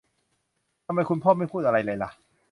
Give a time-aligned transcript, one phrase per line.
[0.85, 2.09] ทำไมคุณไม่พูดอะไรเลยล่ะ